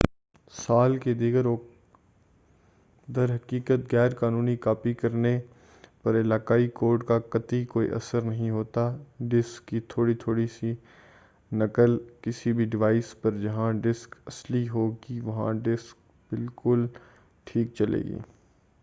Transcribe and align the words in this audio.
در 3.07 3.31
حقیقت 3.31 3.91
غیر 3.91 4.13
قانونی 4.19 4.55
کاپی 4.57 4.93
کرنے 5.01 5.37
پر 6.03 6.19
علاقائی 6.21 6.67
کوڈ 6.79 7.03
کا 7.07 7.17
قطعی 7.29 7.63
کوئی 7.73 7.89
اثر 7.95 8.21
نہیں 8.21 8.49
ہوتا 8.49 8.85
ہے 8.93 9.27
ڈسک 9.29 9.67
کی 9.67 9.79
تھوڑی 9.89 10.13
تھوڑی 10.23 10.47
سی 10.55 10.73
نقل 11.51 11.97
کسی 12.21 12.53
بھی 12.53 12.65
ڈیوائس 12.71 13.13
پر 13.21 13.37
جہاں 13.43 13.71
ڈسک 13.83 14.15
اصلی 14.25 14.67
ہوگی 14.69 15.19
وہی 15.19 15.57
ڈسک 15.63 15.95
بالکل 16.31 16.85
ٹھیک 17.47 17.73
چلے 17.75 18.01
گی 18.01 18.17